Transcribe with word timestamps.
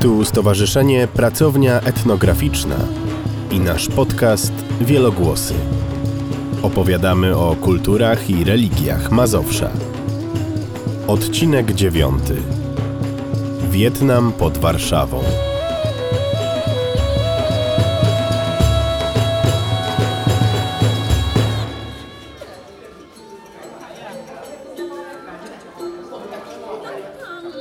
Tu 0.00 0.24
Stowarzyszenie 0.24 1.08
Pracownia 1.08 1.80
Etnograficzna 1.80 2.76
i 3.50 3.60
nasz 3.60 3.88
podcast 3.88 4.52
Wielogłosy. 4.80 5.54
Opowiadamy 6.62 7.36
o 7.36 7.56
kulturach 7.56 8.30
i 8.30 8.44
religiach 8.44 9.10
Mazowsza. 9.10 9.70
Odcinek 11.06 11.72
dziewiąty. 11.72 12.36
Wietnam 13.70 14.32
pod 14.32 14.58
Warszawą. 14.58 15.47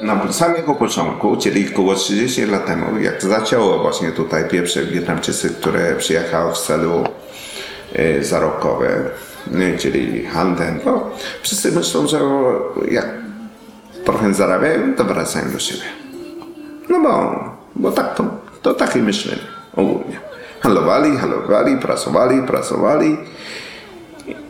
Na 0.08 0.34
samego 0.34 0.76
początku, 0.76 1.38
czyli 1.38 1.70
około 1.74 1.96
30 1.96 2.46
lat 2.46 2.66
temu, 2.66 3.00
jak 3.00 3.22
zaczęło 3.22 3.80
właśnie 3.80 4.12
tutaj 4.12 4.48
pierwsze 4.50 4.86
Wietnamczycy, 4.86 5.50
które 5.50 5.96
przyjechały 5.96 6.54
w 6.54 6.58
celu 6.58 7.04
e, 7.96 8.24
czyli 9.78 10.26
handel, 10.26 10.74
no, 10.86 11.10
wszyscy 11.42 11.72
myślą, 11.72 12.08
że 12.08 12.20
jak 12.92 13.08
trochę 14.06 14.34
zarabiają, 14.34 14.96
to 14.96 15.04
wracają 15.04 15.52
do 15.52 15.60
siebie. 15.60 15.84
No 16.90 17.00
bo, 17.00 17.44
bo 17.76 17.92
tak 17.92 18.16
to, 18.16 18.26
to 18.62 18.74
takie 18.74 19.00
myślenie 19.00 19.42
ogólnie. 19.76 20.20
Handlowali, 20.62 21.18
handlowali, 21.18 21.78
pracowali, 21.78 22.42
pracowali 22.42 23.18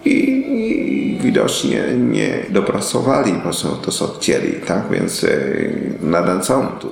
i, 0.06 0.12
i 0.12 1.18
widocznie 1.22 1.84
nie 1.98 2.46
dopracowali 2.50 3.34
po 3.34 3.40
prostu 3.40 3.68
to, 3.76 3.92
co 3.92 4.08
chcieli, 4.08 4.54
tak? 4.54 4.84
Więc 4.92 5.24
e, 5.24 5.30
nadal 6.02 6.42
tu. 6.80 6.92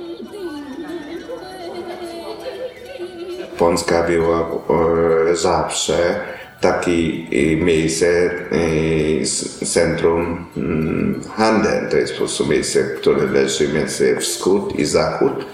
Polska 3.58 4.02
była 4.02 4.40
e, 4.40 5.36
zawsze 5.36 6.20
takie 6.60 7.56
miejsce, 7.56 8.06
e, 8.06 9.66
centrum 9.66 10.46
mm, 10.56 11.20
handel. 11.36 11.90
To 11.90 11.96
jest 11.96 12.12
po 12.12 12.18
prostu 12.18 12.46
miejsce, 12.46 12.82
które 12.82 13.26
leży 13.26 13.68
między 13.68 14.16
wschód 14.16 14.78
i 14.78 14.84
zachód. 14.84 15.46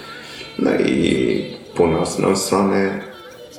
No 0.58 0.70
i 0.74 1.56
północną 1.74 2.36
stronę 2.36 3.00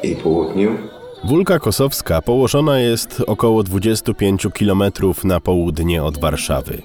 i 0.03 0.15
południu. 0.15 0.92
Wólka 1.23 1.59
Kosowska 1.59 2.21
położona 2.21 2.79
jest 2.79 3.23
około 3.27 3.63
25 3.63 4.47
km 4.59 4.83
na 5.23 5.39
południe 5.39 6.03
od 6.03 6.19
Warszawy. 6.19 6.81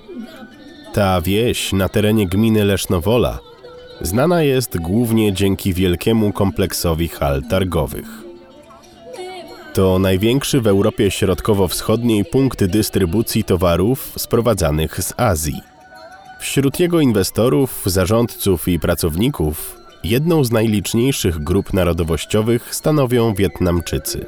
Ta 0.93 1.21
wieś 1.21 1.73
na 1.73 1.89
terenie 1.89 2.27
gminy 2.27 2.65
Lesznowola 2.65 3.39
znana 4.01 4.43
jest 4.43 4.79
głównie 4.79 5.33
dzięki 5.33 5.75
wielkiemu 5.75 6.33
kompleksowi 6.33 7.09
hal 7.09 7.43
targowych. 7.43 8.23
To 9.75 9.99
największy 9.99 10.61
w 10.61 10.67
Europie 10.67 11.11
Środkowo-Wschodniej 11.11 12.25
punkt 12.25 12.65
dystrybucji 12.65 13.45
towarów 13.45 14.13
sprowadzanych 14.17 15.03
z 15.03 15.15
Azji. 15.17 15.61
Wśród 16.41 16.81
jego 16.81 17.01
inwestorów, 17.01 17.83
zarządców 17.87 18.69
i 18.69 18.79
pracowników 18.79 19.78
jedną 20.05 20.45
z 20.45 20.51
najliczniejszych 20.51 21.39
grup 21.39 21.73
narodowościowych 21.73 22.75
stanowią 22.75 23.35
Wietnamczycy. 23.35 24.27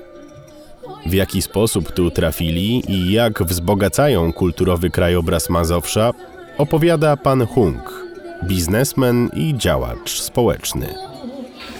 W 1.06 1.12
jaki 1.12 1.42
sposób 1.42 1.92
tu 1.92 2.10
trafili 2.10 2.92
i 2.92 3.12
jak 3.12 3.42
wzbogacają 3.42 4.32
kulturowy 4.32 4.90
krajobraz 4.90 5.50
Mazowsza, 5.50 6.12
opowiada 6.58 7.16
pan 7.16 7.46
Hung, 7.46 8.04
biznesmen 8.44 9.30
i 9.34 9.54
działacz 9.56 10.20
społeczny. 10.20 10.94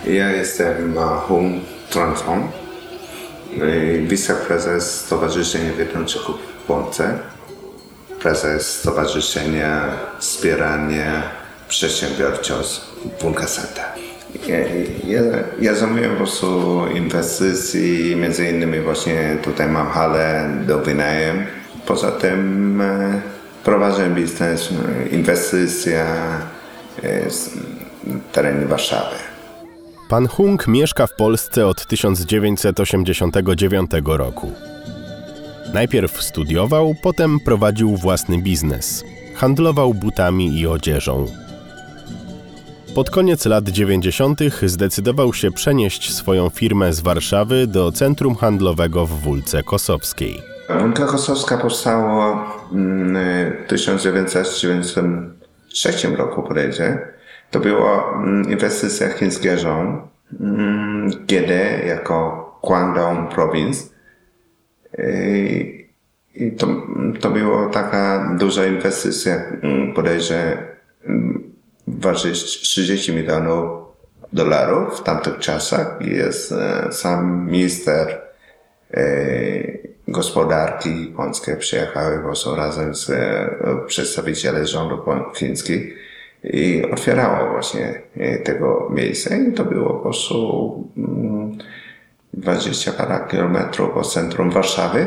Ja 0.06 0.30
jestem 0.30 0.94
Hung 1.28 1.62
Tronsong, 1.90 2.44
wiceprezes 4.08 5.00
Stowarzyszenia 5.00 5.72
Wietnamczyków 5.72 6.36
w 6.36 6.66
Polsce, 6.66 7.18
prezes 8.20 8.78
Stowarzyszenia 8.78 9.90
Wspierania 10.18 11.22
Przedsiębiorczość 11.68 12.89
Center. 13.46 13.84
Ja, 14.48 14.58
ja, 15.06 15.20
ja 15.60 15.74
zajmuję 15.74 16.08
po 16.08 16.16
prostu 16.16 16.82
inwestycji, 16.94 18.16
między 18.16 18.50
innymi 18.50 18.80
właśnie 18.80 19.36
tutaj 19.42 19.68
mam 19.68 19.86
halę 19.86 20.50
do 20.66 20.78
wynajem. 20.78 21.46
Poza 21.86 22.10
tym 22.10 22.80
e, 22.80 23.20
prowadzę 23.64 24.10
biznes, 24.10 24.72
e, 24.72 24.74
inwestycja 25.08 26.04
e, 27.02 27.30
z 27.30 27.50
terenie 28.32 28.66
Warszawy. 28.66 29.16
Pan 30.08 30.28
Hung 30.28 30.68
mieszka 30.68 31.06
w 31.06 31.14
Polsce 31.14 31.66
od 31.66 31.86
1989 31.86 33.90
roku. 34.04 34.52
Najpierw 35.74 36.22
studiował, 36.22 36.94
potem 37.02 37.40
prowadził 37.40 37.96
własny 37.96 38.38
biznes. 38.38 39.04
Handlował 39.34 39.94
butami 39.94 40.60
i 40.60 40.66
odzieżą. 40.66 41.26
Pod 42.94 43.10
koniec 43.10 43.46
lat 43.46 43.68
90. 43.68 44.40
zdecydował 44.62 45.34
się 45.34 45.50
przenieść 45.50 46.14
swoją 46.14 46.48
firmę 46.48 46.92
z 46.92 47.00
Warszawy 47.00 47.66
do 47.66 47.92
centrum 47.92 48.34
handlowego 48.34 49.06
w 49.06 49.10
Wólce 49.10 49.62
Kosowskiej. 49.62 50.42
Wólka 50.80 51.06
Kosowska 51.06 51.58
powstała 51.58 52.52
w 52.72 52.74
1993 53.68 56.16
roku 56.16 56.42
bodajże. 56.42 56.98
To 57.50 57.60
była 57.60 58.14
mm, 58.14 58.50
inwestycja 58.50 59.08
chińskiego 59.08 59.58
rządu, 59.58 59.98
kiedy 61.26 61.60
jako 61.86 62.46
Guangdong 62.62 63.34
Province. 63.34 63.84
I 66.34 66.52
to, 66.58 66.66
to 67.20 67.30
była 67.30 67.68
taka 67.68 68.34
duża 68.38 68.66
inwestycja, 68.66 69.34
mm, 69.62 69.94
bodajże 69.94 70.70
mm, 72.00 72.14
waży 72.14 72.32
30 72.32 73.12
milionów 73.12 73.80
dolarów 74.32 75.00
w 75.00 75.02
tamtych 75.02 75.38
czasach. 75.38 75.96
Jest 76.00 76.52
e, 76.52 76.92
sam 76.92 77.46
minister 77.50 78.20
e, 78.94 79.02
gospodarki 80.08 81.12
polskie 81.16 81.56
przyjechały 81.56 82.16
po 82.16 82.22
prostu 82.22 82.54
razem 82.54 82.94
z 82.94 83.10
e, 83.10 83.50
przedstawicielem 83.86 84.66
rządu 84.66 85.02
chińskich 85.34 85.96
i 86.44 86.82
otwierało 86.92 87.50
właśnie 87.50 88.02
tego 88.44 88.90
miejsca 88.90 89.36
i 89.36 89.52
to 89.52 89.64
było 89.64 89.90
po 89.90 90.00
prostu 90.00 90.88
20 92.34 92.90
mm, 92.90 93.08
parę 93.08 93.28
kilometrów 93.30 93.96
od 93.96 94.12
centrum 94.12 94.50
Warszawy 94.50 95.06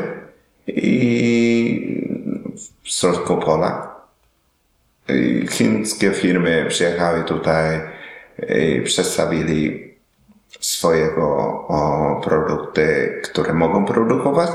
i 0.68 2.14
w 2.84 2.90
środku 2.90 3.38
pola 3.38 3.93
chińskie 5.50 6.12
firmy 6.12 6.66
przyjechały 6.69 7.24
tutaj 7.24 7.80
i 8.50 8.81
przedstawili 8.81 9.94
swojego 10.59 11.25
o, 11.68 12.22
produkty, 12.24 13.19
które 13.24 13.53
mogą 13.53 13.86
produkować. 13.86 14.50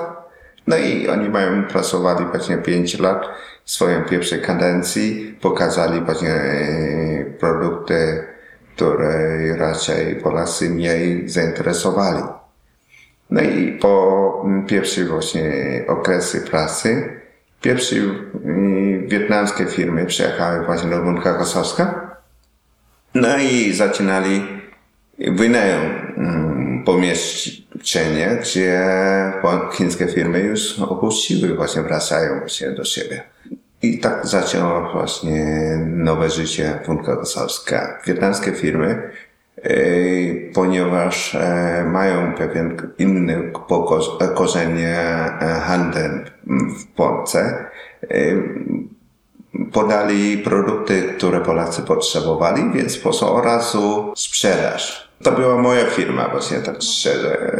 No 0.66 0.76
i 0.76 1.08
oni 1.08 1.28
mają 1.28 1.64
pracowali 1.64 2.24
właśnie 2.24 2.56
5 2.56 2.98
lat 2.98 3.26
w 3.64 3.70
swojej 3.70 4.02
pierwszej 4.04 4.42
kadencji, 4.42 5.38
pokazali 5.40 6.00
właśnie 6.00 6.34
e, 6.34 7.24
produkty, 7.24 8.24
które 8.76 9.38
raczej 9.56 10.16
Polacy 10.16 10.70
mniej 10.70 11.28
zainteresowali. 11.28 12.22
No 13.30 13.40
i 13.40 13.72
po 13.72 14.44
pierwszej 14.66 15.04
właśnie 15.04 15.52
okresy 15.88 16.40
pracy 16.40 17.20
Pierwsze 17.60 17.96
wietnamskie 19.06 19.66
firmy 19.66 20.06
przyjechały 20.06 20.66
właśnie 20.66 20.90
do 20.90 21.02
Bunka 21.02 21.34
Kosowska. 21.34 22.16
No 23.14 23.38
i 23.38 23.72
zaczynali 23.72 24.42
wynajem 25.18 25.80
mm, 26.16 26.84
pomieszczenie, 26.84 28.38
gdzie 28.40 28.88
chińskie 29.72 30.06
firmy 30.06 30.40
już 30.40 30.78
opuściły, 30.78 31.54
właśnie 31.54 31.82
wracają 31.82 32.38
właśnie 32.38 32.70
do 32.70 32.84
siebie. 32.84 33.22
I 33.82 33.98
tak 33.98 34.26
zaczęło 34.26 34.92
właśnie 34.92 35.46
nowe 35.86 36.30
życie 36.30 36.78
Bunka 36.86 37.16
Kosowska. 37.16 37.98
Wietnamskie 38.06 38.52
firmy 38.52 39.10
ponieważ 40.54 41.34
e, 41.34 41.84
mają 41.92 42.34
pewien 42.34 42.76
inny 42.98 43.52
korzenie 44.34 44.96
e, 44.96 45.60
handel 45.66 46.24
w 46.80 46.86
Polsce, 46.96 47.64
e, 48.02 48.16
podali 49.72 50.38
produkty, 50.38 51.02
które 51.16 51.40
Polacy 51.40 51.82
potrzebowali, 51.82 52.62
więc 52.74 52.98
po 52.98 53.36
od 53.36 53.44
razu 53.44 54.12
sprzedaż. 54.16 55.08
To 55.22 55.32
była 55.32 55.62
moja 55.62 55.86
firma, 55.86 56.28
właśnie 56.28 56.58
tak 56.58 56.82
szczerze. 56.82 57.52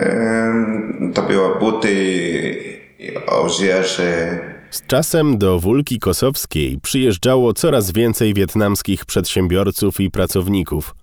To 1.14 1.22
były 1.22 1.58
buty, 1.58 1.88
odzieży. 3.26 4.38
Z 4.70 4.86
czasem 4.86 5.38
do 5.38 5.58
Wólki 5.58 5.98
Kosowskiej 5.98 6.78
przyjeżdżało 6.82 7.52
coraz 7.52 7.92
więcej 7.92 8.34
wietnamskich 8.34 9.04
przedsiębiorców 9.04 10.00
i 10.00 10.10
pracowników– 10.10 10.94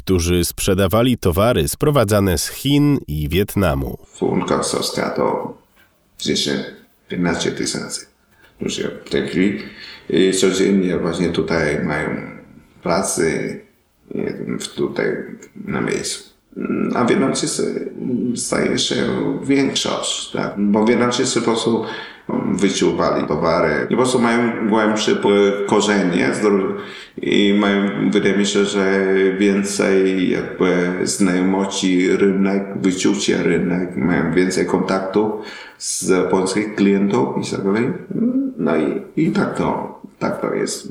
którzy 0.00 0.44
sprzedawali 0.44 1.18
towary 1.18 1.68
sprowadzane 1.68 2.38
z 2.38 2.48
Chin 2.48 2.98
i 3.08 3.28
Wietnamu. 3.28 3.98
Funka 4.14 4.56
kosowska 4.56 5.10
to 5.10 5.54
10-15 6.18 7.52
tysięcy 7.56 8.06
ludzie 8.60 8.90
w 9.04 9.10
tej 9.10 9.28
chwili. 9.28 9.62
I 10.08 10.32
codziennie 10.32 10.98
właśnie 10.98 11.28
tutaj 11.28 11.84
mają 11.84 12.08
pracy 12.82 13.60
tutaj 14.76 15.06
na 15.54 15.80
miejscu. 15.80 16.30
A 16.94 17.04
Wietnamczycy 17.04 17.92
staje 18.36 18.78
się 18.78 19.06
większość, 19.42 20.30
tak? 20.32 20.54
bo 20.58 20.84
Wietnamczycy 20.84 21.40
po 21.40 21.44
prostu 21.44 21.84
wyczuwali 22.52 23.26
towary 23.26 23.86
po 23.90 23.96
prostu 23.96 24.18
mają 24.18 24.68
głębsze 24.68 25.16
korzenie 25.66 26.32
i 27.22 27.54
mają, 27.60 28.10
wydaje 28.10 28.36
mi 28.36 28.46
się, 28.46 28.64
że 28.64 29.04
więcej 29.38 30.30
jakby 30.30 30.98
znajomości 31.02 32.16
rynek, 32.16 32.64
wyczucie 32.82 33.42
rynek, 33.42 33.96
mają 33.96 34.32
więcej 34.32 34.66
kontaktu 34.66 35.40
z 35.78 36.30
polskich 36.30 36.74
klientów 36.74 37.28
i 37.46 37.50
tak 37.50 37.64
dalej. 37.64 37.92
No 38.58 38.76
i, 38.76 39.02
i 39.16 39.30
tak 39.30 39.56
to, 39.58 40.00
tak 40.18 40.40
to 40.40 40.54
jest. 40.54 40.88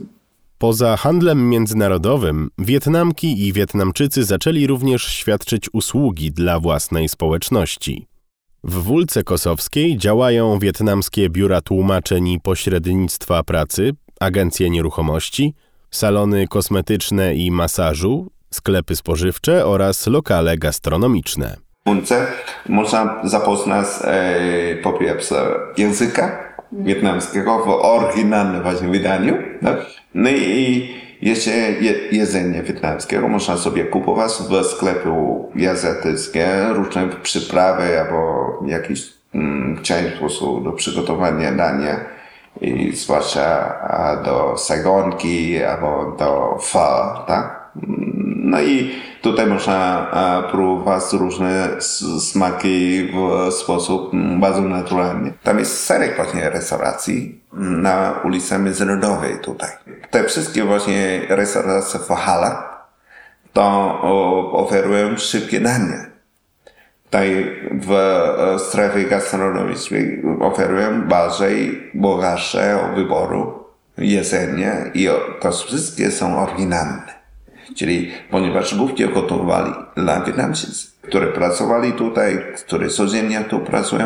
Poza 0.58 0.98
handlem 0.98 1.50
międzynarodowym, 1.50 2.50
Wietnamki 2.58 3.48
i 3.48 3.54
Wietnamczycy 3.54 4.24
zaczęli 4.24 4.68
również 4.68 5.04
świadczyć 5.04 5.70
usługi 5.74 6.32
dla 6.32 6.60
własnej 6.60 7.10
społeczności. 7.10 8.09
W 8.64 8.84
Wólce 8.84 9.24
Kosowskiej 9.24 9.98
działają 9.98 10.60
wietnamskie 10.60 11.30
biura 11.30 11.62
tłumaczeń 11.62 12.28
i 12.28 12.40
pośrednictwa 12.40 13.44
pracy, 13.44 13.92
agencje 14.20 14.70
nieruchomości, 14.70 15.54
salony 15.92 16.48
kosmetyczne 16.48 17.36
i 17.36 17.52
masażu, 17.52 18.32
sklepy 18.52 18.96
spożywcze 18.96 19.66
oraz 19.66 20.08
lokale 20.08 20.58
gastronomiczne. 20.58 21.56
Wólce 21.86 22.28
można 22.70 23.22
zapoznać 23.24 23.88
e, 24.04 24.76
po 24.84 24.94
pierwsze 24.94 25.56
języka 25.78 26.54
wietnamskiego 26.72 27.60
w 27.60 27.70
oryginalnym 27.70 28.64
właśnie 28.64 28.88
wydaniu. 28.88 29.38
Tak? 29.62 29.86
No 30.14 30.30
i 30.30 30.90
jeszcze 31.22 31.52
je, 31.52 31.94
jedzenie 32.12 32.64
wietnamskiego 32.64 33.28
można 33.28 33.58
sobie 33.58 33.84
kupować 33.84 34.32
w 34.32 34.64
sklepu 34.64 35.52
azjatyckie, 35.72 36.48
różne 36.70 37.08
przyprawy 37.24 38.00
albo 38.02 38.50
jakiś 38.66 39.14
mm, 39.36 39.82
część 39.82 40.14
po 40.14 40.20
prostu 40.20 40.62
do 40.62 40.72
przygotowania 40.72 41.52
dania 41.52 42.00
i 42.62 42.96
zwłaszcza 42.96 43.76
do 44.26 44.58
sagonki 44.58 45.64
albo 45.64 46.16
do 46.20 46.58
pho, 46.62 47.24
tak? 47.28 47.59
No 48.44 48.62
i 48.62 48.92
tutaj 49.22 49.48
można 49.48 50.08
próbować 50.52 51.04
różne 51.14 51.70
smaki 52.20 53.08
w 53.14 53.54
sposób 53.54 54.12
bardzo 54.40 54.62
naturalny. 54.62 55.34
Tam 55.44 55.60
jest 55.60 55.88
szereg 55.88 56.16
właśnie 56.16 56.50
restauracji 56.50 57.42
na 57.54 58.20
ulicy 58.24 58.60
Międzynarodowej 58.60 59.40
tutaj. 59.42 59.70
Te 60.12 60.24
wszystkie 60.24 60.64
właśnie 60.64 61.22
restauracje 61.30 62.00
w 62.00 62.08
halach 62.08 62.88
to 63.54 64.00
oferują 64.54 65.18
szybkie 65.18 65.60
dania. 65.60 66.06
Tutaj 67.06 67.56
w 67.82 67.92
e, 67.92 68.60
strefie 68.60 69.04
gastronomicznej 69.04 70.24
oferują 70.42 71.02
bardziej 71.02 71.92
bogatsze 71.94 72.80
wyboru 72.96 73.66
jedzenie 73.98 74.92
i 74.94 75.10
to 75.40 75.52
wszystkie 75.52 76.12
są 76.12 76.40
oryginalne. 76.40 77.19
Czyli 77.76 78.12
ponieważ 78.32 78.76
głównie 78.76 79.08
gotowali 79.08 79.74
dla 79.96 80.22
Wietnamczycy, 80.22 80.88
które 81.02 81.28
pracowali 81.28 81.94
tutaj, 81.94 82.40
które 82.66 82.88
codziennie 82.88 83.42
tu 83.42 83.60
pracują, 83.60 84.06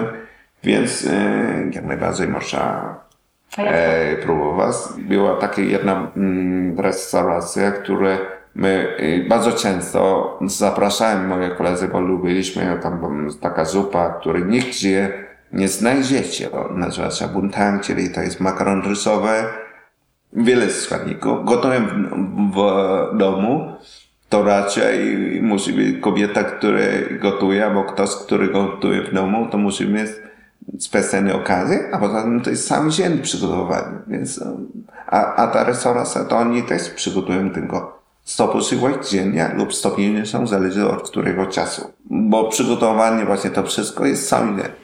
więc 0.63 1.05
e, 1.05 1.69
jak 1.71 1.85
najbardziej 1.85 2.27
można 2.27 2.95
e, 3.57 4.15
próbować. 4.15 4.75
Była 4.97 5.35
taka 5.35 5.61
jedna 5.61 6.11
mm, 6.17 6.79
restauracja, 6.79 7.71
która 7.71 8.17
my 8.55 8.95
e, 8.97 9.29
bardzo 9.29 9.51
często 9.51 10.39
zapraszałem 10.45 11.27
moje 11.27 11.49
koledzy, 11.49 11.87
bo 11.87 11.99
lubiliśmy 11.99 12.79
tam 12.83 13.29
taka 13.41 13.65
zupa, 13.65 14.09
której 14.09 14.43
nigdzie 14.43 15.13
nie 15.53 15.67
znajdziecie. 15.67 16.49
Nazywa 16.71 17.11
się 17.11 17.27
buntang, 17.27 17.81
czyli 17.81 18.09
to 18.09 18.21
jest 18.21 18.39
makaron 18.39 18.81
rysowy, 18.81 19.29
wiele 20.35 20.69
składników. 20.69 21.45
Gotuję 21.45 21.79
w, 21.79 22.55
w 22.55 23.17
domu, 23.17 23.71
to 24.29 24.43
raczej 24.43 25.17
musi 25.41 25.73
być 25.73 26.01
kobieta, 26.01 26.43
która 26.43 26.79
gotuje, 27.21 27.65
albo 27.65 27.83
ktoś, 27.83 28.09
który 28.09 28.47
gotuje 28.47 29.01
w 29.01 29.13
domu, 29.13 29.47
to 29.51 29.57
musi 29.57 29.87
mieć 29.87 30.09
specjalne 30.79 31.35
okazje, 31.35 31.89
a 31.91 31.97
poza 31.97 32.21
tym 32.21 32.41
to 32.41 32.49
jest 32.49 32.67
sam 32.67 32.91
dzień 32.91 33.19
przygotowania. 33.19 34.01
Więc, 34.07 34.43
a, 35.07 35.35
a 35.35 35.47
ta 35.47 35.63
restauracja 35.63 36.23
to 36.23 36.37
oni 36.37 36.63
też 36.63 36.89
przygotują 36.89 37.51
tylko 37.51 38.03
100 38.23 38.47
posiłek 38.47 39.07
dziennie 39.07 39.51
lub 39.55 39.73
150, 39.73 40.49
zależy 40.49 40.89
od 40.89 41.09
którego 41.09 41.45
czasu. 41.45 41.91
Bo 42.05 42.43
przygotowanie 42.49 43.25
właśnie 43.25 43.49
to 43.49 43.63
wszystko 43.63 44.05
jest 44.05 44.29
cały 44.29 44.47
dzień. 44.47 44.82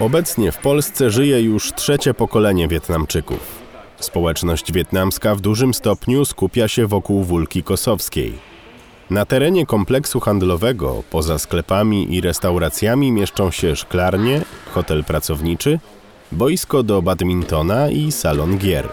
Obecnie 0.00 0.52
w 0.52 0.58
Polsce 0.58 1.10
żyje 1.10 1.42
już 1.42 1.72
trzecie 1.72 2.14
pokolenie 2.14 2.68
Wietnamczyków. 2.68 3.62
Społeczność 4.00 4.72
wietnamska 4.72 5.34
w 5.34 5.40
dużym 5.40 5.74
stopniu 5.74 6.24
skupia 6.24 6.68
się 6.68 6.86
wokół 6.86 7.24
Wólki 7.24 7.62
Kosowskiej. 7.62 8.32
Na 9.10 9.24
terenie 9.26 9.66
kompleksu 9.66 10.20
handlowego, 10.20 11.02
poza 11.10 11.38
sklepami 11.38 12.14
i 12.14 12.20
restauracjami, 12.20 13.12
mieszczą 13.12 13.50
się 13.50 13.76
szklarnie, 13.76 14.40
hotel 14.74 15.04
pracowniczy, 15.04 15.78
boisko 16.32 16.82
do 16.82 17.02
badmintona 17.02 17.90
i 17.90 18.12
salon 18.12 18.58
gier. 18.58 18.88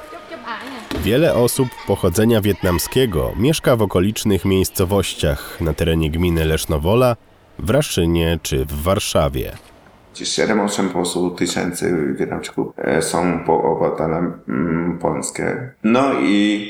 Wiele 1.03 1.33
osób 1.33 1.67
pochodzenia 1.87 2.41
wietnamskiego 2.41 3.33
mieszka 3.37 3.75
w 3.75 3.81
okolicznych 3.81 4.45
miejscowościach 4.45 5.61
na 5.61 5.73
terenie 5.73 6.11
gminy 6.11 6.45
Lesznowola, 6.45 7.15
w 7.59 7.69
Raszynie 7.69 8.39
czy 8.43 8.65
w 8.65 8.81
Warszawie. 8.81 9.70
7-8 10.13 10.87
po 10.87 10.93
prostu 10.93 11.31
tysięcy 11.31 12.13
Wietnamczyków 12.19 12.73
e, 12.77 13.01
są 13.01 13.43
po 13.45 13.63
obywatelem 13.63 14.33
mm, 14.49 14.99
polskie. 14.99 15.71
No 15.83 16.13
i 16.21 16.67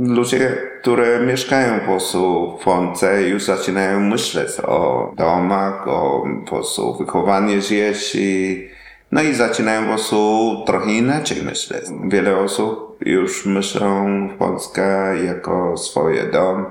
ludzie, 0.00 0.56
które 0.80 1.26
mieszkają 1.26 1.80
po 1.80 1.86
prostu 1.86 2.52
w 2.60 2.64
Polsce 2.64 3.22
już 3.22 3.42
zaczynają 3.42 4.00
myśleć 4.00 4.60
o 4.60 5.12
domach, 5.16 5.88
o 5.88 6.24
po 6.44 6.50
prostu 6.50 6.98
wychowanie 6.98 7.60
dzieci. 7.60 8.68
No 9.12 9.22
i 9.22 9.34
zaczynają 9.34 9.82
po 9.82 9.88
prostu 9.88 10.56
trochę 10.66 10.92
inaczej 10.92 11.42
myśleć. 11.42 11.84
Wiele 12.08 12.36
osób 12.36 12.96
już 13.06 13.46
myślą 13.46 14.28
w 14.28 14.38
Polsce 14.38 15.14
jako 15.26 15.76
swoje 15.76 16.22
dom. 16.22 16.66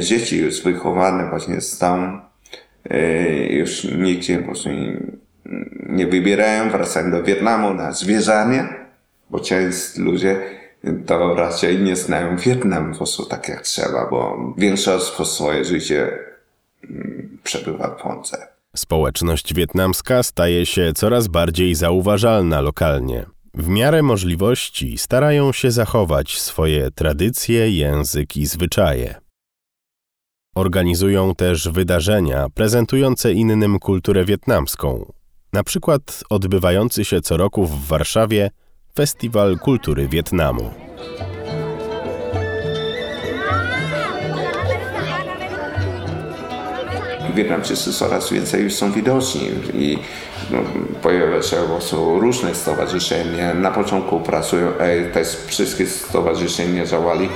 Dzieci 0.00 0.38
już 0.38 0.62
wychowane 0.62 1.30
właśnie 1.30 1.60
są. 1.60 2.20
E, 2.90 3.46
już 3.46 3.84
nigdzie 3.84 4.38
po 4.38 4.44
prostu 4.44 4.68
nie 5.88 6.06
wybierają, 6.06 6.70
wracają 6.70 7.10
do 7.10 7.22
Wietnamu 7.22 7.74
na 7.74 7.92
zwierzanie, 7.92 8.68
bo 9.30 9.40
część 9.40 9.96
ludzie 9.96 10.40
to 11.06 11.34
raczej 11.34 11.78
nie 11.78 11.96
znają 11.96 12.36
Wietnam 12.36 12.90
po 12.90 12.96
prostu 12.96 13.26
tak 13.26 13.48
jak 13.48 13.62
trzeba, 13.62 14.10
bo 14.10 14.38
większość 14.58 15.10
po 15.10 15.24
swoje 15.24 15.64
życie 15.64 16.18
mm, 16.90 17.38
przebywa 17.42 17.88
w 17.88 18.02
Polsce. 18.02 18.48
Społeczność 18.76 19.54
wietnamska 19.54 20.22
staje 20.22 20.66
się 20.66 20.92
coraz 20.94 21.28
bardziej 21.28 21.74
zauważalna 21.74 22.60
lokalnie. 22.60 23.26
W 23.54 23.68
miarę 23.68 24.02
możliwości 24.02 24.98
starają 24.98 25.52
się 25.52 25.70
zachować 25.70 26.40
swoje 26.40 26.90
tradycje, 26.90 27.70
język 27.70 28.36
i 28.36 28.46
zwyczaje. 28.46 29.14
Organizują 30.54 31.34
też 31.34 31.68
wydarzenia 31.68 32.46
prezentujące 32.54 33.32
innym 33.32 33.78
kulturę 33.78 34.24
wietnamską, 34.24 35.12
na 35.56 35.64
przykład 35.64 36.24
odbywający 36.30 37.04
się 37.04 37.20
co 37.20 37.36
roku 37.36 37.66
w 37.66 37.86
Warszawie 37.86 38.50
Festiwal 38.94 39.58
Kultury 39.58 40.08
Wietnamu. 40.08 40.70
Wietnamczycy 47.34 47.92
coraz 47.92 48.32
więcej 48.32 48.62
już 48.62 48.74
są 48.74 48.92
widoczni 48.92 49.50
i 49.74 49.98
no, 50.50 50.58
pojawia 51.02 51.42
się 51.42 51.56
różne 52.20 52.54
stowarzyszenia. 52.54 53.54
Na 53.54 53.70
początku 53.70 54.20
pracują, 54.20 54.68
e, 54.68 55.10
te 55.10 55.24
wszystkie 55.46 55.86
stowarzyszenia 55.86 56.86
działali 56.86 57.28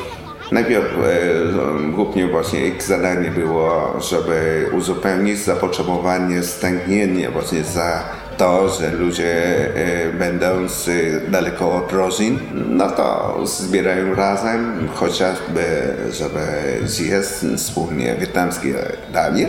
Najpierw 0.52 0.85
e, 0.85 1.92
głównie 1.92 2.26
właśnie 2.26 2.66
ich 2.66 2.83
zadanie 2.83 3.30
było, 3.30 3.97
żeby 4.00 4.66
uzupełnić 4.73 5.38
zapotrzebowanie 5.38 6.42
stęgnienie 6.42 7.30
właśnie 7.30 7.64
za 7.64 8.04
to, 8.37 8.69
że 8.69 8.90
ludzie 8.90 9.35
e, 9.75 10.12
będąc 10.12 10.90
daleko 11.28 11.73
od 11.73 11.92
rodzin, 11.92 12.38
no 12.52 12.90
to 12.90 13.37
zbierają 13.47 14.14
razem, 14.14 14.88
chociażby, 14.95 15.64
żeby 16.12 16.40
zjeść 16.85 17.28
wspólnie 17.57 18.14
wietnamskie 18.14 18.75
danie 19.12 19.49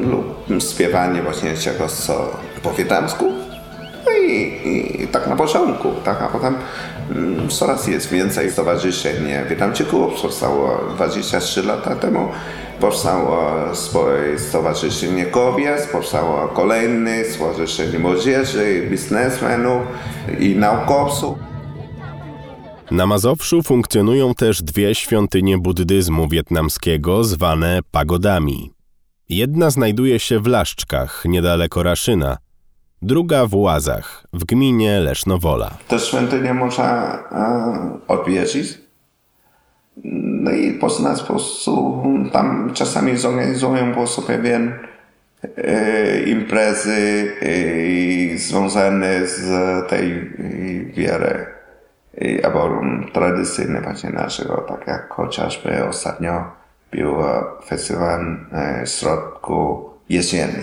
lub 0.00 0.46
śpiewanie 0.70 1.22
właśnie 1.22 1.54
czegoś 1.54 1.90
co 1.90 2.36
po 2.62 2.72
wietnamsku. 2.72 3.39
I, 4.30 5.08
tak 5.12 5.26
na 5.26 5.36
początku, 5.36 5.92
tak, 6.04 6.22
a 6.22 6.28
potem 6.28 6.54
mm, 7.10 7.48
coraz 7.48 7.86
jest 7.86 8.10
więcej 8.10 8.50
stowarzyszeń 8.50 9.16
Wietnamczyków. 9.48 10.22
Powstało 10.22 10.80
23 10.94 11.62
lata 11.62 11.96
temu. 11.96 12.28
Powstało 12.80 13.54
swoje 13.74 14.38
stowarzyszenie 14.38 15.26
kobiet, 15.26 15.88
powstało 15.92 16.48
kolejne 16.48 17.24
stowarzyszenie 17.24 17.98
młodzieży, 17.98 18.86
biznesmenów 18.90 19.82
i 20.38 20.56
naukowców. 20.56 21.38
Na 22.90 23.06
Mazowszu 23.06 23.62
funkcjonują 23.62 24.34
też 24.34 24.62
dwie 24.62 24.94
świątynie 24.94 25.58
buddyzmu 25.58 26.28
wietnamskiego 26.28 27.24
zwane 27.24 27.80
pagodami. 27.90 28.70
Jedna 29.28 29.70
znajduje 29.70 30.18
się 30.18 30.40
w 30.40 30.46
Laszczkach, 30.46 31.22
niedaleko 31.24 31.82
Raszyna, 31.82 32.36
druga 33.02 33.46
w 33.46 33.54
Łazach, 33.54 34.24
w 34.32 34.44
gminie 34.44 35.00
Lesznowola. 35.00 35.70
Te 35.88 35.98
świątynie 35.98 36.54
można 36.54 37.18
e, 37.32 37.98
odwiedzić. 38.08 38.78
No 40.04 40.50
i 40.50 40.72
poznać 40.72 41.20
po 41.20 41.26
prostu, 41.26 42.02
tam 42.32 42.70
czasami 42.74 43.16
zorganizują 43.16 43.88
po 43.88 43.94
prostu 43.94 44.22
pewien 44.22 44.72
e, 45.56 46.22
imprezy 46.22 47.32
e, 48.34 48.38
związane 48.38 49.26
z 49.26 49.48
tej 49.88 50.12
e, 51.08 52.44
albo 52.44 52.80
tradycyjne 53.12 53.80
właśnie 53.80 54.10
naszego, 54.10 54.56
tak 54.68 54.86
jak 54.86 55.08
chociażby 55.12 55.84
ostatnio 55.84 56.44
był 56.92 57.14
festiwal 57.66 58.36
e, 58.52 58.86
środku 58.86 59.90
jesienny. 60.08 60.62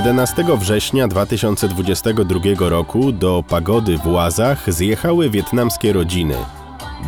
11 0.00 0.44
września 0.58 1.08
2022 1.08 2.40
roku 2.58 3.12
do 3.12 3.44
pagody 3.48 3.98
w 3.98 4.06
Łazach 4.06 4.72
zjechały 4.72 5.30
wietnamskie 5.30 5.92
rodziny, 5.92 6.34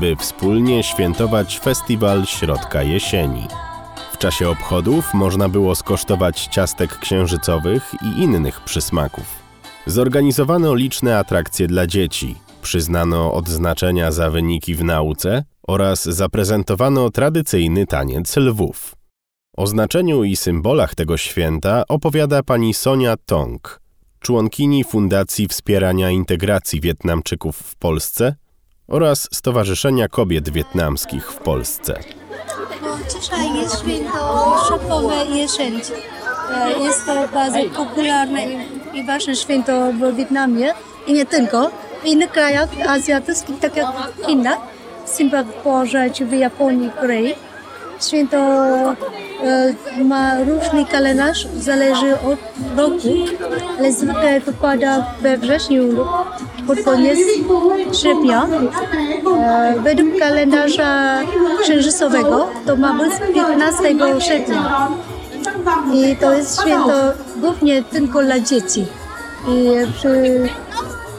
by 0.00 0.16
wspólnie 0.16 0.82
świętować 0.82 1.58
festiwal 1.58 2.26
środka 2.26 2.82
jesieni. 2.82 3.46
W 4.12 4.18
czasie 4.18 4.48
obchodów 4.48 5.14
można 5.14 5.48
było 5.48 5.74
skosztować 5.74 6.46
ciastek 6.46 6.98
księżycowych 6.98 7.94
i 8.02 8.22
innych 8.22 8.60
przysmaków. 8.60 9.24
Zorganizowano 9.86 10.74
liczne 10.74 11.18
atrakcje 11.18 11.66
dla 11.66 11.86
dzieci, 11.86 12.34
przyznano 12.62 13.32
odznaczenia 13.32 14.12
za 14.12 14.30
wyniki 14.30 14.74
w 14.74 14.84
nauce 14.84 15.44
oraz 15.68 16.04
zaprezentowano 16.04 17.10
tradycyjny 17.10 17.86
taniec 17.86 18.36
lwów. 18.36 19.01
O 19.56 19.66
znaczeniu 19.66 20.24
i 20.24 20.36
symbolach 20.36 20.94
tego 20.94 21.16
święta 21.16 21.84
opowiada 21.88 22.42
pani 22.42 22.74
Sonia 22.74 23.14
Tong, 23.26 23.80
członkini 24.20 24.84
Fundacji 24.84 25.48
Wspierania 25.48 26.10
Integracji 26.10 26.80
Wietnamczyków 26.80 27.56
w 27.56 27.76
Polsce 27.76 28.34
oraz 28.88 29.28
Stowarzyszenia 29.32 30.08
Kobiet 30.08 30.50
Wietnamskich 30.50 31.32
w 31.32 31.36
Polsce. 31.38 32.00
Dzisiaj 33.20 33.56
jest 33.56 33.80
święto 33.80 34.56
szokowe 34.68 35.26
jesień. 35.26 35.80
Jest 36.80 37.06
to 37.06 37.28
bardzo 37.28 37.58
popularne 37.76 38.42
i 38.94 39.04
ważne 39.06 39.36
święto 39.36 39.92
w 39.92 40.16
Wietnamie 40.16 40.74
i 41.06 41.12
nie 41.12 41.26
tylko. 41.26 41.70
W 42.02 42.06
innych 42.06 42.30
krajach 42.30 42.68
azjatyckich, 42.88 43.58
tak 43.60 43.76
jak 43.76 43.86
w 43.86 44.26
Chinach, 44.26 44.58
Singapurze 45.04 46.10
czy 46.10 46.26
w 46.26 46.32
Japonii, 46.32 46.90
Korei. 47.00 47.34
Święto 48.06 48.36
e, 48.36 48.94
ma 50.04 50.38
różny 50.38 50.84
kalendarz, 50.90 51.46
zależy 51.56 52.14
od 52.14 52.38
roku, 52.76 53.08
ale 53.78 53.92
zwykle 53.92 54.40
wypada 54.40 55.06
we 55.20 55.38
wrześniu 55.38 55.82
pod 56.66 56.82
koniec 56.84 57.18
sierpnia. 58.02 58.46
E, 59.38 59.74
według 59.80 60.18
kalendarza 60.18 61.20
księżycowego 61.62 62.48
to 62.66 62.76
ma 62.76 62.94
być 62.94 63.12
15 63.34 63.84
sierpnia. 64.20 64.88
I 65.94 66.16
to 66.16 66.32
jest 66.32 66.60
święto 66.60 66.92
głównie 67.36 67.82
tylko 67.82 68.22
dla 68.22 68.40
dzieci. 68.40 68.86
I 69.48 69.68
przy 69.94 70.08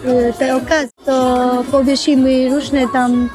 e, 0.06 0.34
tej 0.34 0.52
okazji 0.52 0.90
to 1.06 1.48
powiesimy 1.72 2.50
różne 2.50 2.88
tam 2.88 3.30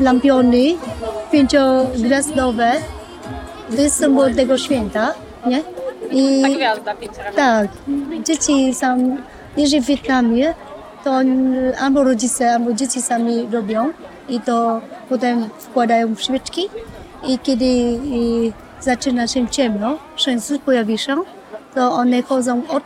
lampiony 0.00 0.76
pięciogwiazdowe. 1.32 2.72
To 3.76 3.82
jest 3.82 3.96
symbol 3.96 4.34
tego 4.34 4.58
święta, 4.58 5.14
nie? 5.46 5.62
I, 6.10 6.42
Ta 6.42 6.48
gwiazda 6.48 6.94
Tak. 7.36 7.68
Dzieci 8.24 8.74
są, 8.74 9.16
jeżeli 9.56 9.82
w 9.82 9.86
Wietnamie, 9.86 10.54
to 11.04 11.20
albo 11.80 12.04
rodzice, 12.04 12.52
albo 12.52 12.72
dzieci 12.72 13.02
sami 13.02 13.48
robią 13.52 13.90
i 14.28 14.40
to 14.40 14.80
potem 15.08 15.48
wkładają 15.58 16.14
w 16.14 16.22
świeczki 16.22 16.68
i 17.26 17.38
kiedy 17.38 17.64
i 18.04 18.52
zaczyna 18.80 19.26
się 19.26 19.48
ciemno, 19.48 19.98
księżyc 20.16 20.62
pojawi 20.62 20.98
się, 20.98 21.16
to 21.74 21.92
one 21.92 22.22
chodzą 22.22 22.62
od 22.68 22.82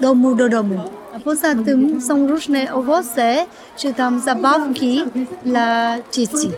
domu 0.00 0.34
do 0.34 0.48
domu. 0.48 0.80
A 1.16 1.20
poza 1.20 1.54
tym 1.64 2.00
są 2.00 2.26
różne 2.26 2.74
owoce, 2.74 3.46
czy 3.76 3.94
tam 3.94 4.20
zabawki 4.20 5.04
dla 5.44 5.96
dzieci. 6.12 6.50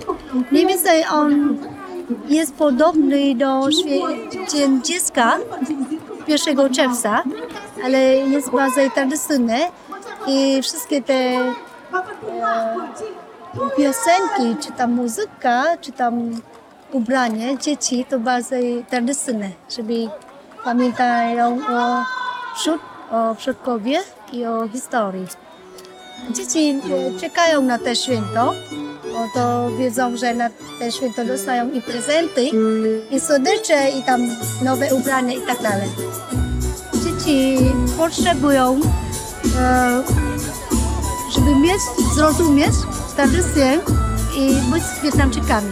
Mniej 0.51 0.67
więcej 0.67 1.05
on 1.13 1.59
jest 2.29 2.55
podobny 2.55 3.35
do 3.35 3.69
Dzień 4.53 4.83
Dziecka 4.83 5.37
1 6.29 6.75
czerwca, 6.75 7.23
ale 7.85 7.99
jest 8.17 8.51
bardziej 8.51 8.91
tradycyjny 8.91 9.59
i 10.27 10.63
wszystkie 10.63 11.03
te 11.03 11.15
e, 11.15 11.55
piosenki, 13.77 14.63
czy 14.67 14.73
tam 14.73 14.93
muzyka, 14.93 15.65
czy 15.81 15.93
tam 15.93 16.41
ubranie 16.93 17.59
dzieci 17.59 18.07
to 18.11 18.19
bardziej 18.19 18.85
tradycyjne, 18.85 19.51
żeby 19.77 20.09
pamiętają 20.65 21.59
o 21.59 22.03
przód 22.55 22.94
o 23.11 23.35
przodkowie 23.35 24.01
i 24.33 24.47
o 24.47 24.69
historii. 24.69 25.27
Dzieci 26.31 26.81
czekają 27.21 27.63
na 27.63 27.79
te 27.79 27.97
święto, 27.97 28.55
bo 29.13 29.29
to 29.35 29.71
wiedzą, 29.77 30.17
że 30.17 30.35
na 30.35 30.51
te 30.79 30.93
święto 30.93 31.25
dostają 31.25 31.73
i 31.73 31.83
prezenty, 31.83 32.51
i 33.11 33.21
słodycze, 33.21 33.91
i 33.99 34.03
tam 34.03 34.21
nowe 34.63 34.95
ubrania 34.95 35.35
i 35.35 35.41
tak 35.41 35.63
dalej. 35.63 35.89
Dzieci 36.95 37.57
potrzebują, 37.99 38.81
e, 39.59 40.03
żeby 41.35 41.57
mieć, 41.57 41.81
zrozumieć 42.15 42.73
tradycję 43.17 43.81
i 44.39 44.71
być 44.73 44.83
Wietnamczykami. 45.03 45.71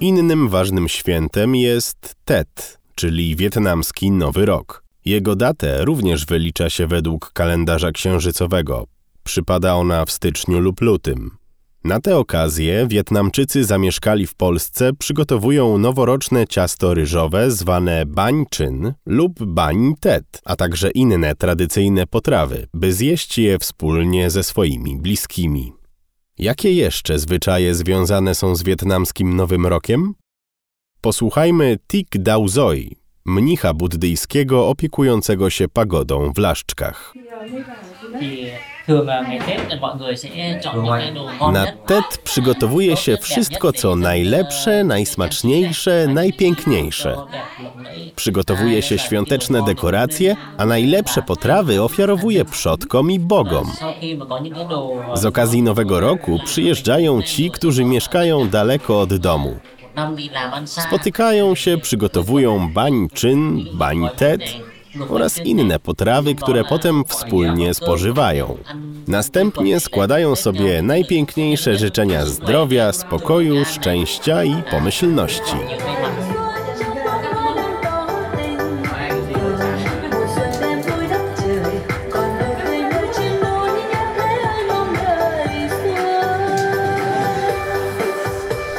Innym 0.00 0.48
ważnym 0.48 0.88
świętem 0.88 1.54
jest 1.54 2.14
Tet, 2.24 2.78
czyli 2.94 3.36
wietnamski 3.36 4.10
Nowy 4.10 4.46
Rok. 4.46 4.89
Jego 5.04 5.36
datę 5.36 5.84
również 5.84 6.26
wylicza 6.26 6.70
się 6.70 6.86
według 6.86 7.32
kalendarza 7.32 7.92
księżycowego. 7.92 8.86
Przypada 9.24 9.74
ona 9.74 10.04
w 10.04 10.10
styczniu 10.10 10.60
lub 10.60 10.80
lutym. 10.80 11.40
Na 11.84 12.00
tę 12.00 12.16
okazję 12.16 12.86
Wietnamczycy 12.88 13.64
zamieszkali 13.64 14.26
w 14.26 14.34
Polsce 14.34 14.92
przygotowują 14.92 15.78
noworoczne 15.78 16.46
ciasto 16.46 16.94
ryżowe 16.94 17.50
zwane 17.50 18.06
bań 18.06 18.44
czyn 18.50 18.94
lub 19.06 19.44
bań 19.44 19.94
tet, 20.00 20.40
a 20.44 20.56
także 20.56 20.90
inne 20.90 21.34
tradycyjne 21.34 22.06
potrawy, 22.06 22.66
by 22.74 22.92
zjeść 22.92 23.38
je 23.38 23.58
wspólnie 23.58 24.30
ze 24.30 24.42
swoimi 24.42 24.96
bliskimi. 24.96 25.72
Jakie 26.38 26.72
jeszcze 26.72 27.18
zwyczaje 27.18 27.74
związane 27.74 28.34
są 28.34 28.56
z 28.56 28.62
wietnamskim 28.62 29.36
Nowym 29.36 29.66
Rokiem? 29.66 30.14
Posłuchajmy 31.00 31.78
Tik 31.88 32.08
Dao 32.18 32.48
Zoi, 32.48 32.96
mnicha 33.30 33.74
buddyjskiego 33.74 34.68
opiekującego 34.68 35.50
się 35.50 35.68
pagodą 35.68 36.32
w 36.32 36.38
Laszczkach. 36.38 37.14
Na. 41.52 41.66
TED 41.86 42.18
przygotowuje 42.24 42.96
się 42.96 43.16
wszystko, 43.16 43.72
co 43.72 43.96
najlepsze, 43.96 44.84
najsmaczniejsze, 44.84 46.06
najpiękniejsze. 46.08 47.16
Przygotowuje 48.16 48.82
się 48.82 48.98
świąteczne 48.98 49.62
dekoracje, 49.62 50.36
a 50.58 50.66
najlepsze 50.66 51.22
potrawy 51.22 51.82
ofiarowuje 51.82 52.44
przodkom 52.44 53.10
i 53.10 53.18
bogom. 53.18 53.72
Z 55.14 55.24
okazji 55.24 55.62
Nowego 55.62 56.00
Roku 56.00 56.38
przyjeżdżają 56.44 57.22
ci, 57.22 57.50
którzy 57.50 57.84
mieszkają 57.84 58.48
daleko 58.48 59.00
od 59.00 59.16
domu. 59.16 59.56
Spotykają 60.64 61.54
się, 61.54 61.78
przygotowują 61.78 62.72
bań 62.72 63.08
czyn, 63.14 63.66
bań 63.74 64.08
tet 64.16 64.40
oraz 65.08 65.38
inne 65.38 65.78
potrawy, 65.78 66.34
które 66.34 66.64
potem 66.64 67.04
wspólnie 67.04 67.74
spożywają. 67.74 68.56
Następnie 69.08 69.80
składają 69.80 70.36
sobie 70.36 70.82
najpiękniejsze 70.82 71.78
życzenia 71.78 72.26
zdrowia, 72.26 72.92
spokoju, 72.92 73.64
szczęścia 73.64 74.44
i 74.44 74.62
pomyślności. 74.70 75.56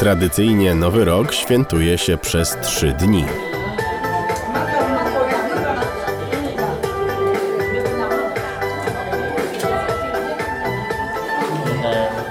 Tradycyjnie 0.02 0.76
Nowy 0.76 1.06
Rok 1.06 1.34
świętuje 1.34 1.98
się 1.98 2.18
przez 2.18 2.58
trzy 2.62 2.94
dni. 2.94 3.24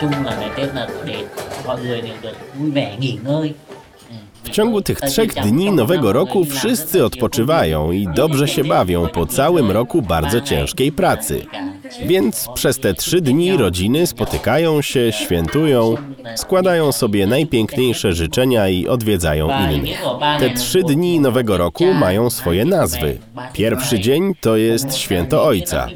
Chung 0.01 0.25
là 0.25 0.37
ngày 0.41 0.51
Tết 0.57 0.75
là 0.75 0.87
để 1.07 1.25
mọi 1.67 1.83
người 1.83 2.03
đều 2.03 2.15
được 2.23 2.37
vui 2.55 2.71
vẻ 2.71 2.97
nghỉ 2.99 3.19
ngơi. 3.25 3.55
W 4.45 4.51
ciągu 4.51 4.83
tych 4.83 5.01
trzech 5.01 5.35
dni 5.35 5.71
Nowego 5.71 6.13
Roku 6.13 6.45
wszyscy 6.45 7.05
odpoczywają 7.05 7.93
i 7.93 8.09
dobrze 8.15 8.49
się 8.49 8.65
bawią 8.65 9.09
po 9.09 9.27
całym 9.27 9.71
roku 9.71 10.03
bardzo 10.03 10.41
ciężkiej 10.41 10.93
pracy. 10.93 11.47
Więc 12.07 12.49
przez 12.55 12.79
te 12.79 12.95
trzy 12.95 13.21
dni 13.21 13.57
rodziny 13.57 14.07
spotykają 14.07 14.83
się, 14.83 15.13
świętują, 15.13 15.95
składają 16.37 16.93
sobie 16.93 17.27
najpiękniejsze 17.27 18.13
życzenia 18.13 18.69
i 18.69 18.89
odwiedzają 18.89 19.49
innych. 19.71 20.03
Te 20.41 20.51
trzy 20.51 20.83
dni 20.83 21.21
Nowego 21.21 21.57
Roku 21.57 21.95
mają 21.95 22.31
swoje 22.31 22.65
nazwy. 22.65 23.19
Pierwszy 23.53 24.01
dzień 24.01 24.35
to 24.41 24.57
jest 24.57 24.97
Święto 24.97 25.45
Ojca. 25.45 25.89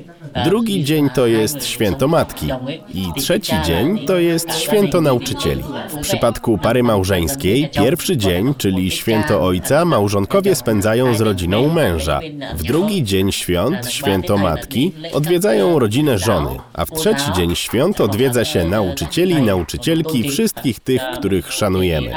Drugi 0.43 0.85
dzień 0.85 1.11
to 1.15 1.27
jest 1.27 1.67
Święto 1.67 2.09
Matki. 2.09 2.47
I 2.95 3.21
trzeci 3.21 3.53
dzień 3.65 4.07
to 4.07 4.19
jest 4.19 4.59
Święto 4.59 5.01
Nauczycieli. 5.01 5.63
W 5.89 6.01
przypadku 6.01 6.59
pary 6.59 6.83
małżeńskiej 6.83 7.69
pierwszy 7.69 8.17
dzień, 8.17 8.55
czyli 8.59 8.91
Święto 8.91 9.43
Ojca, 9.43 9.85
małżonkowie 9.85 10.55
spędzają 10.55 11.15
z 11.15 11.21
rodziną 11.21 11.69
męża. 11.69 12.21
W 12.55 12.63
drugi 12.63 13.03
dzień 13.03 13.33
świąt, 13.33 13.77
Święto 13.91 14.37
Matki, 14.37 14.93
odwiedzają 15.13 15.79
rodzinę 15.79 16.19
żony, 16.19 16.51
a 16.73 16.85
w 16.85 16.91
trzeci 16.91 17.33
dzień 17.37 17.57
świąt 17.57 18.01
odwiedza 18.01 18.45
się 18.45 18.65
nauczycieli 18.65 19.43
nauczycielki, 19.43 20.31
wszystkich 20.31 20.81
tych, 20.81 21.03
których 21.19 21.53
szanujemy. 21.53 22.11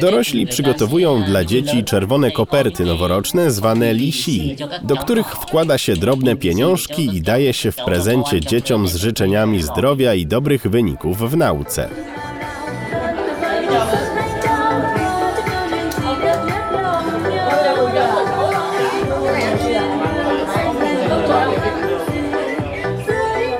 Dorośli 0.00 0.46
przygotowują 0.46 1.22
dla 1.22 1.44
dzieci 1.44 1.84
czerwone 1.84 2.30
koperty 2.30 2.84
noworoczne 2.84 3.50
zwane 3.50 3.94
lisi, 3.94 4.56
do 4.82 4.96
których 4.96 5.26
wkłada 5.26 5.78
się 5.78 5.96
drobne 5.96 6.36
pieniążki 6.36 7.16
i 7.16 7.22
daje 7.22 7.47
się 7.52 7.72
w 7.72 7.76
prezencie 7.76 8.40
dzieciom 8.40 8.88
z 8.88 8.96
życzeniami 8.96 9.62
zdrowia 9.62 10.14
i 10.14 10.26
dobrych 10.26 10.62
wyników 10.62 11.30
w 11.30 11.36
nauce. 11.36 11.88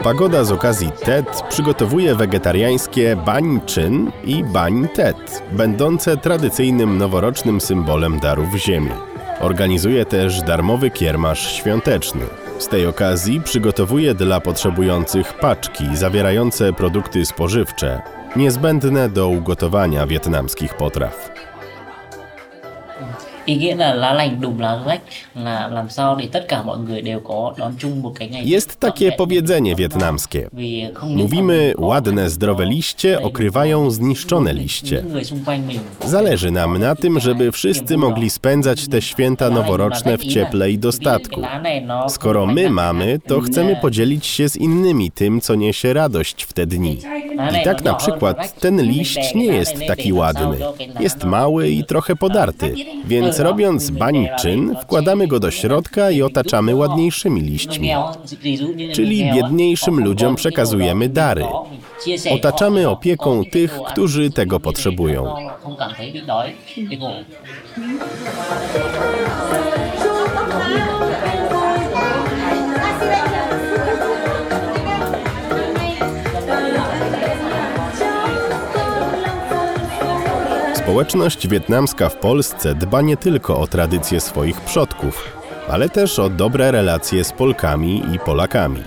Pagoda 0.03 0.44
z 0.44 0.53
okazji 0.53 0.90
TED 1.05 1.42
przygotowuje 1.48 2.14
wegetariańskie 2.14 3.16
bań 3.16 3.61
czyn 3.66 4.12
i 4.24 4.44
bań 4.44 4.88
TED, 4.94 5.42
będące 5.53 6.16
tradycyjnym 6.16 6.98
noworocznym 6.98 7.61
symbolem 7.61 8.20
darów 8.20 8.55
ziemi. 8.55 8.90
Organizuje 9.40 10.05
też 10.05 10.42
darmowy 10.42 10.90
kiermasz 10.90 11.53
świąteczny. 11.53 12.47
Z 12.59 12.68
tej 12.68 12.87
okazji 12.87 13.40
przygotowuje 13.40 14.14
dla 14.14 14.40
potrzebujących 14.40 15.35
paczki 15.35 15.97
zawierające 15.97 16.73
produkty 16.73 17.27
spożywcze, 17.27 18.03
niezbędne 18.37 19.09
do 19.09 19.29
ugotowania 19.29 20.07
wietnamskich 20.07 20.75
potraw. 20.75 21.31
Ý 23.48 23.54
nghĩa 23.54 23.74
là 23.74 23.94
lá 23.94 24.12
lành 24.12 24.40
đùm 24.40 24.58
lá 24.58 24.78
rách 24.87 25.00
là 25.34 25.68
làm 25.72 25.88
sao 25.88 26.16
để 26.16 26.28
tất 26.32 26.48
cả 26.48 26.62
mọi 26.62 26.78
người 26.78 27.02
đều 27.02 27.20
có 27.20 27.54
đón 27.58 27.72
chung 27.78 28.02
một 28.02 28.12
cái 28.14 28.28
ngày 28.28 28.44
Jest 28.46 28.80
takie 28.80 29.11
powiedzenie 29.11 29.74
wietnamskie. 29.74 30.48
Mówimy, 31.02 31.74
ładne, 31.78 32.30
zdrowe 32.30 32.64
liście 32.66 33.22
okrywają 33.22 33.90
zniszczone 33.90 34.52
liście. 34.52 35.04
Zależy 36.04 36.50
nam 36.50 36.78
na 36.78 36.94
tym, 36.94 37.20
żeby 37.20 37.52
wszyscy 37.52 37.96
mogli 37.96 38.30
spędzać 38.30 38.88
te 38.88 39.02
święta 39.02 39.50
noworoczne 39.50 40.18
w 40.18 40.24
cieple 40.24 40.70
i 40.70 40.78
dostatku. 40.78 41.42
Skoro 42.08 42.46
my 42.46 42.70
mamy, 42.70 43.18
to 43.26 43.40
chcemy 43.40 43.76
podzielić 43.76 44.26
się 44.26 44.48
z 44.48 44.56
innymi 44.56 45.11
tym, 45.11 45.40
co 45.40 45.54
niesie 45.54 45.92
radość 45.92 46.42
w 46.42 46.52
te 46.52 46.66
dni. 46.66 46.98
I 47.61 47.64
tak 47.64 47.84
na 47.84 47.94
przykład 47.94 48.61
ten 48.61 48.82
liść 48.82 49.34
nie 49.34 49.46
jest 49.46 49.74
taki 49.87 50.12
ładny. 50.12 50.56
Jest 51.00 51.24
mały 51.24 51.68
i 51.68 51.84
trochę 51.84 52.16
podarty, 52.16 52.74
więc 53.04 53.38
robiąc 53.38 53.90
bań 53.90 54.29
czyn, 54.38 54.77
wkładamy 54.83 55.27
go 55.27 55.40
do 55.40 55.51
środka 55.51 56.11
i 56.11 56.22
otaczamy 56.22 56.74
ładniejszymi 56.74 57.40
liśćmi. 57.40 57.90
Czyli 58.94 59.33
biedniejszym 59.35 60.05
ludziom 60.05 60.37
przekazujemy 60.37 61.09
dary. 61.09 61.44
Otaczamy 62.31 62.88
opieką 62.88 63.44
tych, 63.44 63.79
którzy 63.87 64.31
tego 64.31 64.61
potrzebują. 64.61 65.35
Społeczność 80.88 81.48
wietnamska 81.48 82.09
w 82.09 82.16
Polsce 82.16 82.74
dba 82.74 83.01
nie 83.01 83.16
tylko 83.16 83.59
o 83.59 83.66
tradycje 83.66 84.20
swoich 84.20 84.61
przodków, 84.61 85.24
ale 85.68 85.88
też 85.88 86.18
o 86.18 86.31
dobre 86.31 86.70
relacje 86.70 87.24
z 87.24 87.33
Polkami 87.33 88.14
i 88.14 88.18
Polakami. 88.18 88.83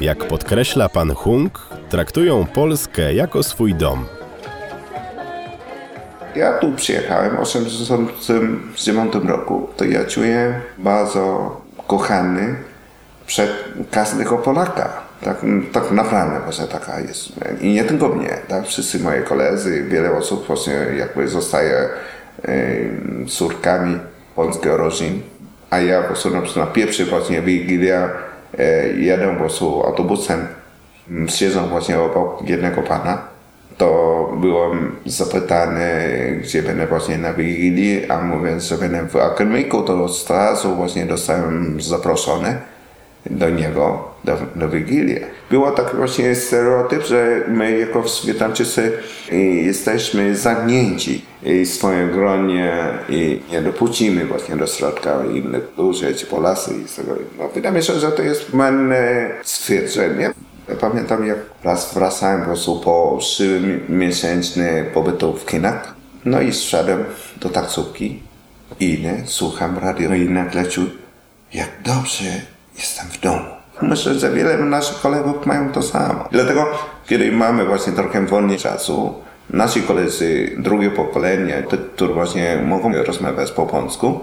Jak 0.00 0.28
podkreśla 0.28 0.88
pan 0.88 1.14
Hung, 1.14 1.68
traktują 1.88 2.46
Polskę 2.46 3.14
jako 3.14 3.42
swój 3.42 3.74
dom. 3.74 4.06
Ja 6.36 6.58
tu 6.58 6.72
przyjechałem 6.72 7.36
w 7.36 7.48
1989 7.48 9.14
roku. 9.24 9.68
To 9.76 9.84
ja 9.84 10.04
czuję 10.04 10.60
bardzo 10.78 11.56
kochany 11.86 12.56
przed 13.26 13.50
każdego 13.90 14.38
Polaka. 14.38 15.07
Tak, 15.24 15.36
tak 15.72 15.90
naprawdę 15.90 16.40
właśnie 16.40 16.66
taka 16.66 17.00
jest. 17.00 17.28
I 17.60 17.72
nie 17.72 17.84
tylko 17.84 18.08
mnie, 18.08 18.38
tak? 18.48 18.66
Wszyscy 18.66 18.98
moi 18.98 19.22
koledzy, 19.22 19.82
wiele 19.82 20.12
osób 20.12 20.46
właśnie 20.46 20.74
jakby 20.98 21.28
zostaje 21.28 21.88
e, 22.44 22.64
córkami 23.26 23.98
polskich 24.36 24.72
rodzin. 24.72 25.22
A 25.70 25.80
ja 25.80 26.00
po 26.00 26.06
prostu 26.06 26.30
na, 26.30 26.40
na 26.56 26.66
pierwszy 26.66 27.04
właśnie 27.04 27.42
Wigilia 27.42 28.10
e, 28.58 28.92
jadę 28.92 29.28
po 29.34 29.40
prostu 29.40 29.82
autobusem, 29.86 30.46
siedzą 31.28 31.68
właśnie 31.68 32.00
obok 32.00 32.48
jednego 32.48 32.82
pana 32.82 33.38
to 33.78 34.32
byłem 34.40 34.96
zapytany, 35.06 35.90
gdzie 36.42 36.62
będę 36.62 36.86
właśnie 36.86 37.18
na 37.18 37.32
Wigilii, 37.32 38.10
a 38.10 38.20
mówiąc, 38.20 38.64
że 38.64 38.78
będę 38.78 39.08
w 39.08 39.16
akademiku, 39.16 39.82
to 39.82 40.04
od 40.04 40.30
razu 40.30 40.74
właśnie 40.74 41.06
dostałem 41.06 41.80
zaproszony 41.80 42.58
do 43.26 43.50
niego, 43.50 44.07
do, 44.24 44.36
do 44.56 44.68
Wigilii. 44.68 45.20
Było 45.50 45.70
taki 45.70 45.96
właśnie 45.96 46.34
stereotyp, 46.34 47.06
że 47.06 47.44
my 47.48 47.78
jako 47.78 48.04
Wietnamczycy 48.24 48.92
y, 49.32 49.36
jesteśmy 49.36 50.36
zamknięci 50.36 51.24
w 51.42 51.66
swoim 51.66 52.10
gronie 52.10 52.74
i 53.08 53.40
nie 53.50 53.62
dopuścimy 53.62 54.26
właśnie 54.26 54.56
do 54.56 54.66
środka 54.66 55.24
innych 55.34 55.62
czy 56.16 56.26
Polacy 56.26 56.70
i 56.74 56.96
tego. 56.96 57.16
No, 57.38 57.48
wydaje 57.48 57.74
mi 57.74 57.82
się, 57.82 57.92
że 57.92 58.12
to 58.12 58.22
jest 58.22 58.54
mylne 58.54 59.30
stwierdzenie. 59.42 60.32
Pamiętam 60.80 61.26
jak 61.26 61.38
raz 61.64 61.94
wracałem 61.94 62.40
po 62.40 62.46
prostu 62.46 62.80
po 62.80 63.18
trzymiesięczny 63.20 64.84
pobytu 64.94 65.36
w 65.36 65.50
Chinach. 65.50 65.94
No 66.24 66.40
i 66.40 66.52
szedłem 66.52 67.04
do 67.40 67.48
taksówki 67.48 68.22
i 68.80 68.98
nie, 69.02 69.22
słucham 69.26 69.78
radio 69.78 70.14
i 70.14 70.28
nagle 70.28 70.66
czuję, 70.66 70.90
jak 71.52 71.68
dobrze 71.84 72.24
jestem 72.76 73.06
w 73.08 73.20
domu. 73.20 73.57
Myślę, 73.82 74.14
że 74.14 74.30
wiele 74.30 74.58
naszych 74.58 75.00
kolegów 75.00 75.46
mają 75.46 75.72
to 75.72 75.82
samo. 75.82 76.28
Dlatego, 76.32 76.66
kiedy 77.06 77.32
mamy 77.32 77.64
właśnie 77.64 77.92
trochę 77.92 78.26
wolniej 78.26 78.58
czasu, 78.58 79.14
nasi 79.50 79.82
koledzy, 79.82 80.56
drugie 80.58 80.90
pokolenie, 80.90 81.62
które 81.96 82.14
właśnie 82.14 82.62
mogą 82.66 82.92
rozmawiać 82.92 83.50
po 83.50 83.66
polsku, 83.66 84.20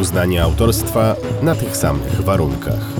Uznanie 0.00 0.42
autorstwa 0.42 1.16
na 1.42 1.54
tych 1.54 1.76
samych 1.76 2.22
warunkach. 2.22 2.99